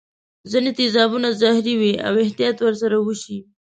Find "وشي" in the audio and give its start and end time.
3.05-3.39